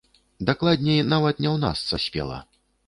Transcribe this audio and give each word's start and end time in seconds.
Дакладней, 0.49 0.99
нават 1.13 1.35
не 1.45 1.49
ў 1.55 1.65
нас 1.69 1.87
саспела. 1.93 2.45